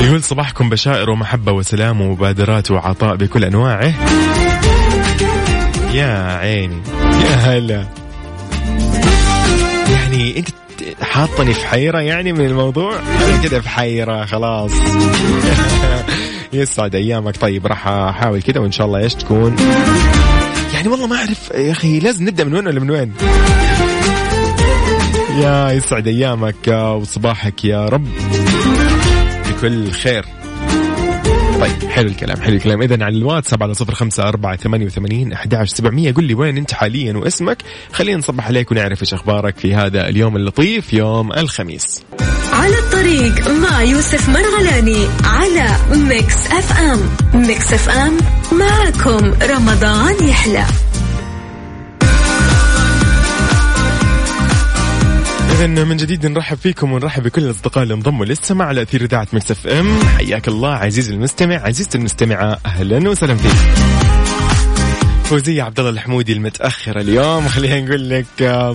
[0.00, 3.94] يقول صباحكم بشائر ومحبة وسلام ومبادرات وعطاء بكل أنواعه.
[5.92, 6.82] يا عيني.
[7.24, 7.84] يا هلا.
[9.88, 10.48] يعني أنت
[11.02, 14.72] حاطني في حيرة يعني من الموضوع؟ أنا كده في حيرة خلاص.
[16.52, 17.36] يسعد أيامك.
[17.36, 19.56] طيب راح أحاول كده وإن شاء الله إيش تكون؟
[20.74, 23.12] يعني والله ما أعرف يا أخي لازم نبدأ من وين ولا من وين؟
[25.34, 28.08] يا يسعد أيامك وصباحك يا رب.
[29.48, 30.24] بكل خير.
[31.60, 32.82] طيب حلو الكلام حلو الكلام.
[32.82, 36.12] اذا على الواتساب على صفر خمسة أربعة ثمانية وثمانين أحد سبعمية.
[36.12, 37.58] قل لي وين أنت حاليا واسمك.
[37.92, 42.02] خلينا نصبح عليك ونعرف إيش أخبارك في هذا اليوم اللطيف يوم الخميس.
[42.52, 47.00] على الطريق مع يوسف مرغلاني على Mix FM.
[47.46, 48.16] Mix FM
[48.52, 50.64] معكم رمضان يحلى.
[55.54, 59.50] إذا من جديد نرحب فيكم ونرحب بكل الأصدقاء اللي انضموا للسماع على أثير إذاعة Mix
[59.50, 59.98] FM.
[60.18, 63.52] حياك الله عزيزي المستمع عزيزتي المستمعة أهلا وسهلا فيك.
[65.24, 68.26] فوزية عبد الله الحمودي المتأخرة اليوم خلينا نقول لك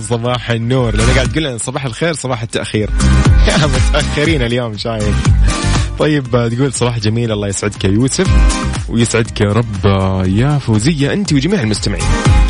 [0.08, 0.96] صباح النور.
[0.96, 2.90] لأن قاعد تقول لنا صباح الخير صباح التأخير.
[3.90, 5.14] متأخرين اليوم شايف.
[5.98, 8.28] طيب تقول صباح جميل الله يسعدك يا يوسف
[8.88, 9.86] ويسعدك يا رب
[10.26, 12.04] يا فوزية أنت وجميع المستمعين.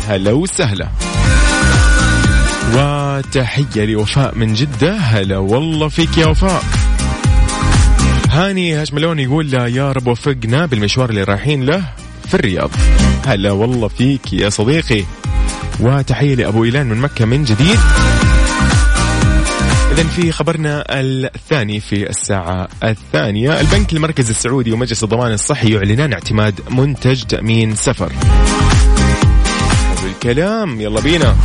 [0.07, 0.87] هلا وسهلا.
[3.21, 4.97] وتحية لوفاء من جدة.
[4.97, 6.63] هلا والله فيك يا وفاء.
[8.29, 11.83] هاني هشملون يقول يا رب وفقنا بالمشوار اللي رايحين له
[12.27, 12.69] في الرياض.
[13.25, 15.03] هلا والله فيك يا صديقي.
[15.79, 17.79] وتحية لأبو إيلان من مكة من جديد.
[19.91, 23.59] إذا في خبرنا الثاني في الساعة الثانية.
[23.61, 28.11] البنك المركزي السعودي ومجلس الضمان الصحي يعلنان اعتماد منتج تأمين سفر.
[30.05, 30.81] الكلام.
[30.81, 31.35] يلا بينا.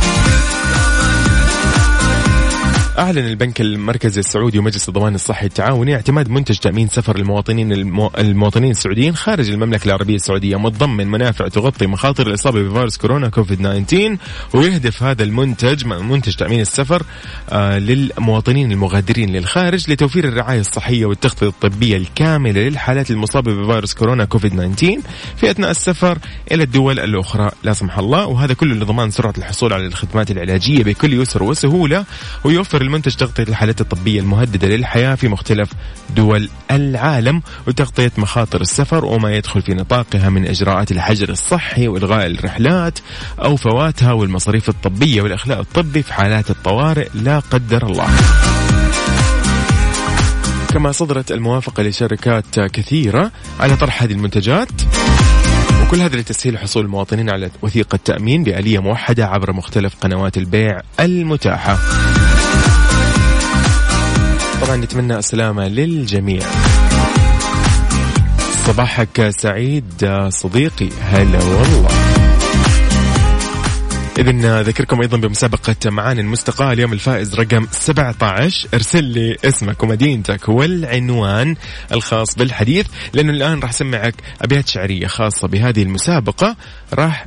[2.99, 8.11] أعلن البنك المركزي السعودي ومجلس الضمان الصحي التعاوني اعتماد منتج تأمين سفر المواطنين المو...
[8.17, 14.17] المواطنين السعوديين خارج المملكة العربية السعودية متضمن منافع تغطي مخاطر الإصابة بفيروس كورونا كوفيد 19
[14.53, 17.03] ويهدف هذا المنتج منتج تأمين السفر
[17.49, 24.51] آه للمواطنين المغادرين للخارج لتوفير الرعاية الصحية والتغطية الطبية الكاملة للحالات المصابة بفيروس كورونا كوفيد
[24.75, 25.01] 19
[25.37, 26.17] في أثناء السفر
[26.51, 28.25] إلى الدول الأخرى لا سمح الله.
[28.25, 32.05] وهذا كله لضمان سرعة الحصول على الخدمات العلاجية بكل يسر وسهولة
[32.43, 35.69] ويوفر المنتج تغطية الحالات الطبية المهددة للحياة في مختلف
[36.15, 42.99] دول العالم وتغطية مخاطر السفر وما يدخل في نطاقها من إجراءات الحجر الصحي وإلغاء الرحلات
[43.39, 47.07] أو فواتها والمصاريف الطبية والإخلاء الطبي في حالات الطوارئ.
[47.13, 48.07] لا قدر الله.
[50.73, 54.69] كما صدرت الموافقة لشركات كثيرة على طرح هذه المنتجات
[55.81, 61.77] وكل هذا لتسهيل حصول المواطنين على وثيقة تأمين بآلية موحدة عبر مختلف قنوات البيع المتاحة.
[64.61, 66.39] طبعا نتمنى السلامة للجميع.
[68.65, 70.89] صباحك سعيد صديقي.
[71.01, 71.89] هلا والله.
[74.17, 81.55] إذا ذكركم أيضا بمسابقة معاني المستقاة اليوم الفائز رقم 17 ارسل لي اسمك ومدينتك والعنوان
[81.91, 86.55] الخاص بالحديث لأنه الآن راح أسمعك أبيات شعرية خاصة بهذه المسابقة.
[86.93, 87.25] راح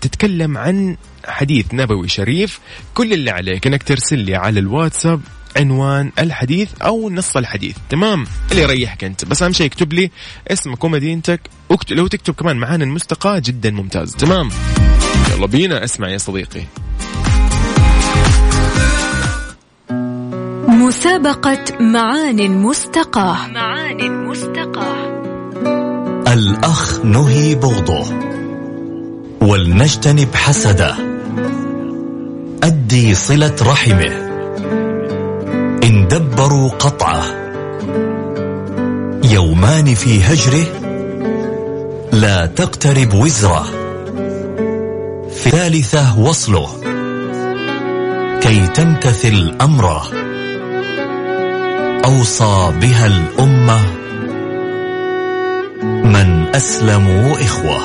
[0.00, 2.60] تتكلم عن حديث نبوي شريف.
[2.94, 5.20] كل اللي عليك إنك ترسل لي على الواتساب
[5.56, 7.76] عنوان الحديث أو نص الحديث.
[7.90, 9.24] تمام؟ اللي يريحك أنت.
[9.24, 10.10] بس أهم شيء اكتب لي
[10.48, 11.92] اسمك ومدينتك وكت...
[11.92, 14.12] لو تكتب كمان معانا المستقى جدا ممتاز.
[14.16, 14.48] تمام؟
[15.34, 15.84] يلا بينا.
[15.84, 16.62] اسمع يا صديقي.
[20.68, 25.22] مسابقة معان مستقاة معان مستقاة
[26.32, 28.04] الأخ نهي بغضه
[29.40, 30.96] ولنجتنب حسده.
[32.62, 34.21] أدي صلة رحمه.
[35.84, 37.24] إن دبروا قطعه.
[39.24, 40.66] يومان في هجره.
[42.12, 43.64] لا تقترب وزره.
[45.30, 46.68] في ثالثة وصله.
[48.40, 50.02] كي تمتثل أمره.
[52.04, 53.80] أوصى بها الأمة.
[56.04, 57.78] من أسلموا إخوة.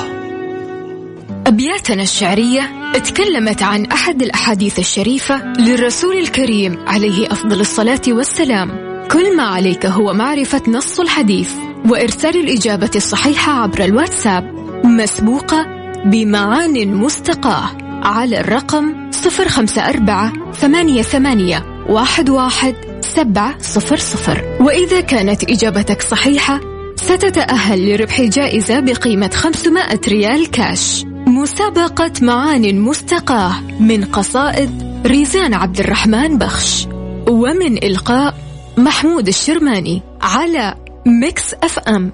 [1.46, 8.70] أبياتنا الشعرية تكلمت عن أحد الأحاديث الشريفة للرسول الكريم عليه أفضل الصلاة والسلام.
[9.10, 11.50] كل ما عليك هو معرفة نص الحديث
[11.88, 14.54] وإرسال الإجابة الصحيحة عبر الواتساب.
[14.84, 15.66] مسبوقة
[16.04, 17.70] بمعان مستقاة
[18.02, 24.56] على الرقم 054 ثمانية ثمانية واحد واحد سبعة صفر صفر.
[24.60, 26.60] وإذا كانت إجابتك صحيحة
[26.96, 31.04] ستتأهل لربح جائزة بقيمة 500 ريال كاش.
[31.42, 36.86] مسابقة معان مستقاة من قصائد ريزان عبد الرحمن بخش
[37.28, 38.34] ومن إلقاء
[38.76, 40.74] محمود الشرماني على
[41.06, 42.12] Mix FM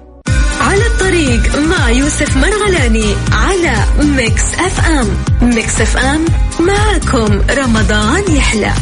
[0.61, 5.07] على الطريق مع يوسف مرغلاني على Mix FM
[5.41, 6.25] Mix FM
[6.59, 8.73] معكم رمضان يحلى.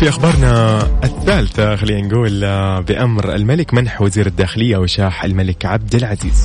[0.00, 6.44] وفي أخبارنا الثالثة خلينا نقول آه، بأمر الملك منح وزير الداخلية وشاح الملك عبد العزيز.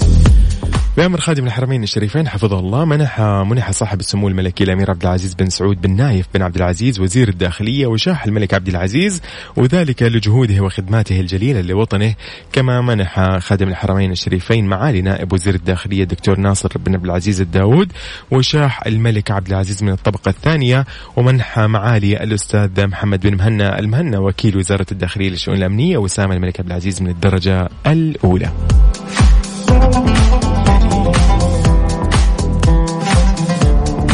[0.98, 5.50] بأمر خادم الحرمين الشريفين حفظه الله منح منح صاحب السمو الملكي الأمير عبد العزيز بن
[5.50, 9.22] سعود بن نايف بن عبد العزيز وزير الداخلية وشاح الملك عبد العزيز
[9.56, 12.16] وذلك لجهوده وخدماته الجليلة لوطنه
[12.52, 17.92] كما منح خادم الحرمين الشريفين معالي نائب وزير الداخلية الدكتور ناصر بن عبد العزيز الداود
[18.32, 20.86] وشاح الملك عبد العزيز من الطبقة الثانية
[21.16, 26.70] ومنح معالي الأستاذ محمد بن مهنا المهنا وكيل وزارة الداخلية للشؤون الأمنية وسام الملك عبد
[26.70, 28.52] العزيز من الدرجة الأولى.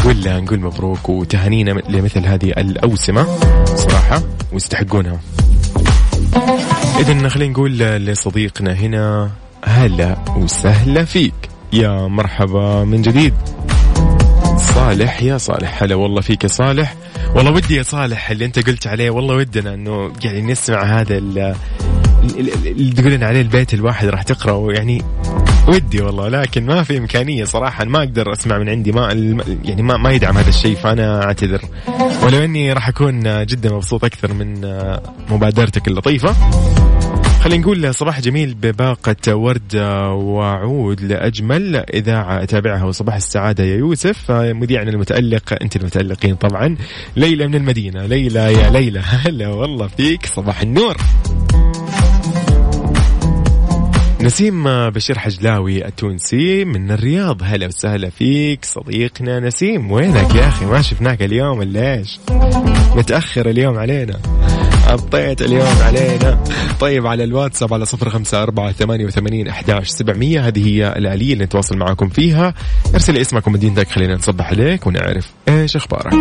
[0.06, 3.26] ولا نقول مبروك وتهانينا لمثل هذه الأوسمة
[3.64, 4.22] صراحة
[4.52, 5.20] ويستحقونها.
[6.98, 9.30] إذا خلينا نقول لصديقنا هنا
[9.64, 11.34] هلا وسهلا فيك.
[11.72, 13.34] يا مرحبا من جديد.
[14.74, 16.94] صالح يا صالح هلا والله فيك يا صالح.
[17.36, 21.38] والله ودي يا صالح اللي أنت قلت عليه والله ودنا إنه يعني نسمع هذا ال-
[22.24, 24.72] ال- اللي تقول لنا عليه البيت الواحد راح تقرأه.
[24.72, 25.02] يعني
[25.68, 29.12] ودي والله لكن ما في إمكانية صراحة ما أقدر أسمع من عندي ما
[29.64, 31.60] يعني ما ما يدعم هذا الشيء فأنا أعتذر.
[32.22, 34.60] ولو إني راح أكون جدا مبسوط أكثر من
[35.30, 36.34] مبادرتك اللطيفة.
[37.42, 39.76] خلينا نقول صباح جميل بباقة ورد
[40.12, 41.76] وعود لأجمل.
[41.76, 44.30] إذاعة أتابعها وصباح السعادة يا يوسف.
[44.30, 46.76] مذيعنا المتألق أنت المتألقين طبعا.
[47.16, 48.06] ليلى من المدينة.
[48.06, 50.96] ليلى يا ليلى هلا والله فيك صباح النور.
[54.22, 57.40] نسيم بشير حجلاوي التونسي من الرياض.
[57.42, 59.90] هلا وسهلا فيك صديقنا نسيم.
[59.90, 62.20] وينك يا أخي؟ ما شفناك اليوم ولا إيش؟
[62.96, 64.20] متأخر اليوم علينا.
[64.88, 66.44] أبطيت اليوم علينا.
[66.80, 70.46] طيب على الواتساب على صفر خمسة أربعة ثمانية وثمانين أحداش سبعمية.
[70.46, 72.54] هذه هي الآلية اللي نتواصل معكم فيها.
[72.94, 76.14] ارسل اسمك ومدينتك خلينا نصبح عليك ونعرف إيش أخبارك.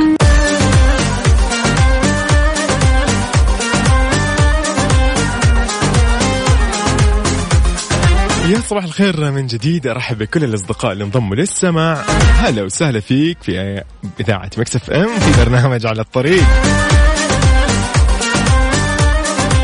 [8.51, 9.87] يا صباح الخير من جديد.
[9.87, 12.03] أرحب بكل الأصدقاء اللي انضموا للسماع.
[12.37, 13.83] هلا وسهلا فيك في
[14.19, 16.43] إذاعة Mix FM في برنامج على الطريق.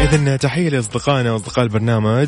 [0.02, 2.28] إذا تحية لأصدقائنا وأصدقاء البرنامج.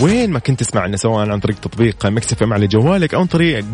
[0.00, 3.64] وين ما كنت تسمعنا سواء عن طريق تطبيق Mix FM على جوالك أو عن طريق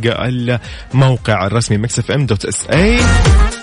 [0.95, 3.00] الموقع الرسمي Mix FM dot SA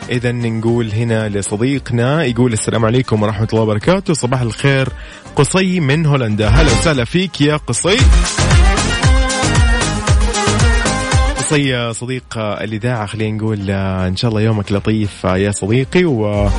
[0.09, 4.13] إذا نقول هنا لصديقنا يقول السلام عليكم ورحمة الله وبركاته.
[4.13, 4.89] صباح الخير
[5.35, 6.47] قصي من هولندا.
[6.47, 7.97] هلا وسهلا فيك يا قصي.
[11.51, 16.49] قصي صديق الإذاعة خلينا نقول إن شاء الله يومك لطيف يا صديقي و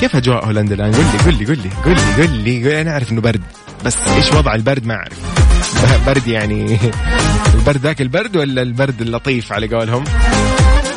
[0.00, 2.70] كيف أجواء هولندا الآن؟ قل لي قل لي قل لي قل لي قل لي, قل
[2.70, 2.80] لي.
[2.80, 3.42] أنا أعرف إنه برد
[3.84, 5.18] بس إيش وضع البرد ما أعرف
[6.06, 6.78] برد يعني
[7.54, 10.04] البرد ذاك البرد ولا البرد اللطيف على قولهم؟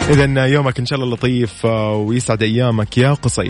[0.10, 3.50] اذا يومك إن شاء الله لطيف ويسعد أيامك يا قصي.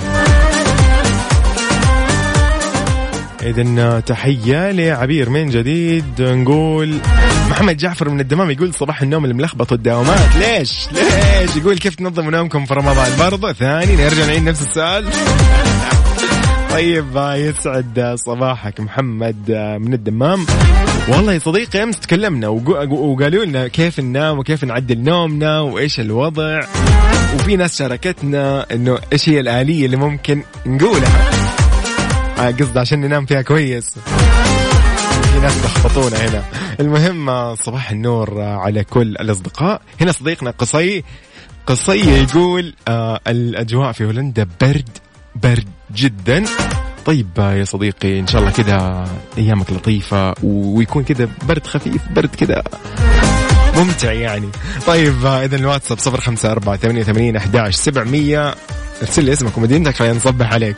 [3.44, 6.22] إذا تحية لعبير من جديد.
[6.22, 6.98] نقول
[7.50, 12.66] محمد جعفر من الدمام يقول صباح النوم الملخبط والدوامات ليش؟ ليش؟ يقول كيف تنظموا نومكم
[12.66, 15.10] في رمضان؟ برضه ثاني نرجع نعيد نفس السؤال.
[16.72, 20.46] طيب يسعد صباحك محمد من الدمام.
[21.10, 26.60] والله يا صديقي أمس تكلمنا وقالوا لنا كيف ننام وكيف نعدل نومنا وإيش الوضع.
[27.36, 31.51] وفي ناس شاركتنا إنه إيش هي الآلية اللي ممكن نقولها.
[32.48, 33.96] قصد عشان ننام فيها كويس.
[35.34, 36.44] في ناس لخبطونا هنا.
[36.80, 39.82] المهم صباح النور على كل الأصدقاء.
[40.02, 41.04] هنا صديقنا قصي.
[41.68, 44.90] قصي يقول آه الأجواء في هولندا برد
[45.36, 46.44] برد جدا.
[47.06, 52.64] طيب يا صديقي إن شاء الله كذا أيامك لطيفة ويكون كذا برد خفيف برد كذا
[53.78, 54.50] ممتع يعني.
[54.88, 58.56] طيب اذا الواتساب صفر خمسة أربعة ثمانية ثمانين أحداش سبعمية.
[59.02, 60.78] ارسل لي اسمك ومدينتك خلينا نصبح عليك.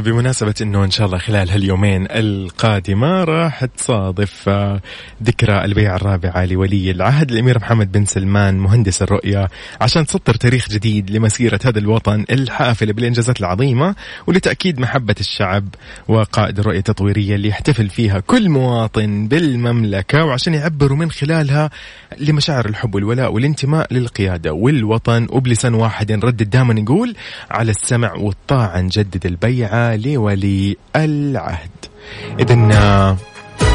[0.00, 4.80] بمناسبة أنه إن شاء الله خلال هاليومين القادمة راح تصادف آه،
[5.22, 9.48] ذكرى البيعة الرابعة لولي العهد الأمير محمد بن سلمان مهندس الرؤية
[9.80, 13.94] عشان تسطر تاريخ جديد لمسيرة هذا الوطن الحافلة بالإنجازات العظيمة
[14.26, 15.68] ولتأكيد محبة الشعب
[16.08, 21.70] وقائد الرؤية التطويرية اللي يحتفل فيها كل مواطن بالمملكة وعشان يعبروا من خلالها
[22.18, 25.26] لمشاعر الحب والولاء والانتماء للقيادة والوطن.
[25.30, 27.16] وبلسان واحد نردد دائما نقول
[27.50, 31.70] على السمع والطاعة نجدد البيعة لولي العهد.
[32.40, 32.54] إذا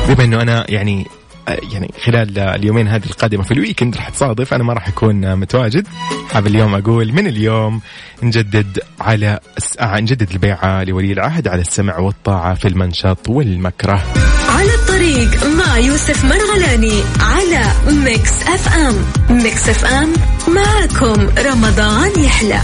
[0.08, 1.08] بما أنه أنا يعني
[1.48, 5.88] يعني خلال اليومين هذه القادمة في ال weekend راح تصادف أنا ما راح أكون متواجد.
[6.32, 7.82] حاب اليوم أقول من اليوم
[8.24, 9.40] نجدد على
[9.80, 14.04] آه، نجدد البيعة لولي العهد على السمع والطاعة في المنشط والمكره.
[14.50, 17.64] على الطريق مع يوسف مرغلاني على
[18.06, 18.96] Mix FM.
[19.38, 20.14] Mix FM
[20.48, 22.62] معكم رمضان يحلى.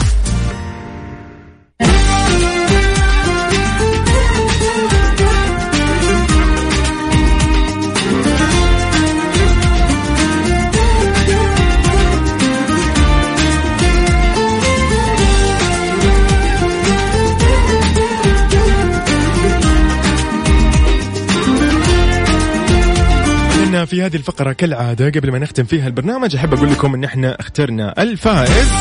[23.94, 28.02] في هذه الفقرة كالعادة قبل ما نختم فيها البرنامج أحب أقول لكم إن إحنا اخترنا
[28.02, 28.72] الفائز.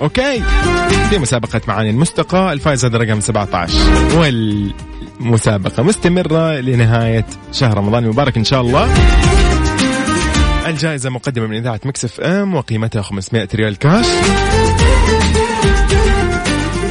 [0.00, 0.42] okay؟
[1.10, 3.74] في مسابقة معاني المستقى الفائز هذا رقم 17
[4.18, 8.94] والمسابقة مستمرة لنهاية شهر رمضان المبارك إن شاء الله.
[10.66, 14.06] الجائزة مقدمة من إذاعة Mix FM وقيمتها 500 ريال كاش.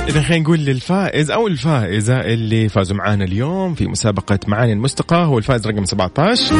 [0.10, 5.38] إذا خلينا نقول للفائز أو الفائزة اللي فازوا معانا اليوم في مسابقة معاني المستقى هو
[5.38, 6.56] الفائز رقم 17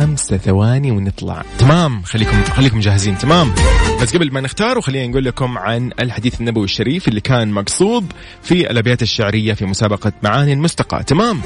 [0.00, 1.42] خمسة ثواني ونطلع.
[1.58, 3.18] تمام خليكم خليكم جاهزين.
[3.18, 3.54] تمام.
[4.02, 8.70] بس قبل ما نختار وخلينا نقول لكم عن الحديث النبوي الشريف اللي كان مقصود في
[8.70, 11.04] الأبيات الشعرية في مسابقة معاني المستقى.
[11.04, 11.40] تمام؟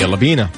[0.00, 0.48] يلا بينا.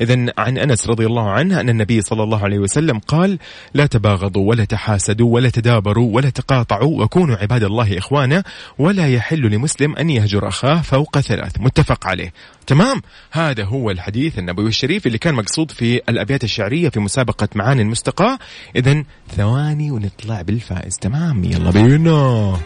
[0.00, 3.38] إذا عن أنس رضي الله عنه أن النبي صلى الله عليه وسلم قال
[3.74, 8.44] لا تباغضوا ولا تحاسدوا ولا تدابروا ولا تقاطعوا وكونوا عباد الله إخوانا
[8.78, 11.52] ولا يحل لمسلم أن يهجر أخاه فوق ثلاث.
[11.60, 12.32] متفق عليه.
[12.66, 17.82] تمام؟ هذا هو الحديث النبوي الشريف اللي كان مقصود في الأبيات الشعرية في مسابقة معاني
[17.82, 18.38] المستقى
[18.76, 19.04] إذا
[19.36, 20.96] ثواني ونطلع بالفائز.
[20.96, 22.56] تمام؟ يلا بينا.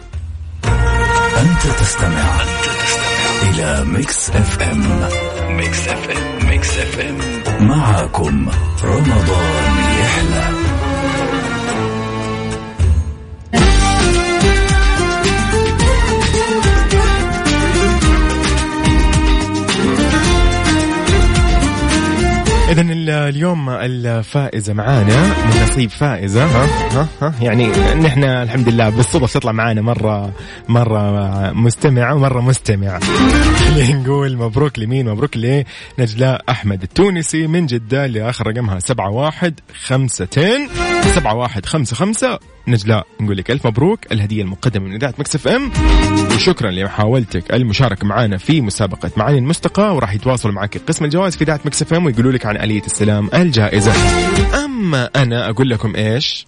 [1.37, 2.41] أنت تستمع
[3.43, 5.22] إلى Mix FM.
[5.57, 7.17] Mix FM Mix FM
[7.67, 8.47] معكم
[8.83, 10.72] رمضان يحلى.
[22.73, 26.45] إذا اليوم الفائزة معانا من نصيب فائزة.
[26.45, 27.33] ها ها ها.
[27.41, 30.31] يعني نحن الحمد لله بالصدف تطلع معانا مرة
[30.69, 32.99] مرة مستمعة ومرة مستمع
[33.77, 40.67] نقول مبروك لمين؟ مبروك لنجلاء أحمد التونسي من جدة اللي آخر رقمها سبعة واحد خمستين
[41.15, 42.39] سبعة واحد خمسة خمسة.
[42.67, 44.11] نجلاء نقول لك ألف مبروك.
[44.11, 45.71] الهدية المقدمة من إذاعة Mix FM.
[46.35, 51.59] وشكرا لمحاولتك المشاركة معنا في مسابقة معاني المستقى وراح يتواصلوا معك قسم الجوائز في إذاعة
[51.65, 53.93] Mix FM ويقولوا لك عن آلية استلام الجائزة.
[54.65, 56.47] أما أنا أقول لكم إيش؟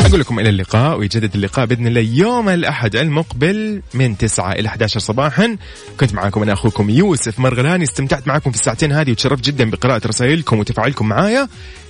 [0.00, 5.00] أقول لكم إلى اللقاء ويجدد اللقاء بإذن الله يوم الأحد المقبل من 9 إلى 11
[5.00, 5.56] صباحا.
[6.00, 7.84] كنت معكم أنا أخوكم يوسف مرغلاني.
[7.84, 11.48] استمتعت معكم في الساعتين هذه وتشرفت جدا بقراءة رسائلكم وتفاعلكم معايا.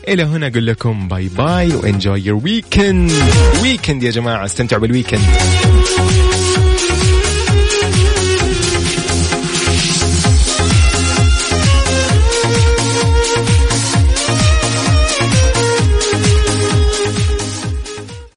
[0.08, 3.12] إلى هنا أقول لكم bye bye و enjoy your weekend
[3.62, 5.20] weekend يا جماعة استمتعوا بال weekend